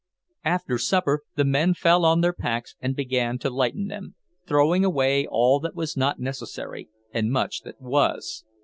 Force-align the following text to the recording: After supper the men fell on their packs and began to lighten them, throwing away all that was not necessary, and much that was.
After 0.43 0.79
supper 0.79 1.21
the 1.35 1.45
men 1.45 1.75
fell 1.75 2.05
on 2.05 2.21
their 2.21 2.33
packs 2.33 2.75
and 2.81 2.95
began 2.95 3.37
to 3.37 3.51
lighten 3.51 3.85
them, 3.85 4.15
throwing 4.47 4.83
away 4.83 5.27
all 5.27 5.59
that 5.59 5.75
was 5.75 5.95
not 5.95 6.19
necessary, 6.19 6.89
and 7.13 7.31
much 7.31 7.61
that 7.61 7.79
was. 7.79 8.43